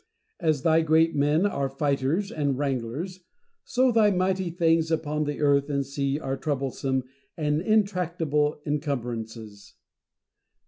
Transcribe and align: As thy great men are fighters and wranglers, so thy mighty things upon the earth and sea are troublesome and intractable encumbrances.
As 0.39 0.63
thy 0.63 0.81
great 0.81 1.15
men 1.15 1.45
are 1.45 1.69
fighters 1.69 2.31
and 2.31 2.57
wranglers, 2.57 3.19
so 3.63 3.91
thy 3.91 4.09
mighty 4.09 4.49
things 4.49 4.89
upon 4.89 5.25
the 5.25 5.39
earth 5.41 5.69
and 5.69 5.85
sea 5.85 6.19
are 6.19 6.37
troublesome 6.37 7.03
and 7.37 7.61
intractable 7.61 8.59
encumbrances. 8.65 9.75